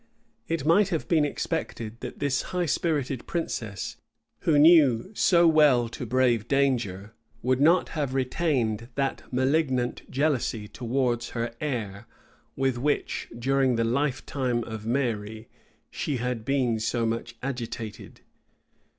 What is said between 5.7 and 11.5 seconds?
to brave danger, would not have retained that malignant jealousy towards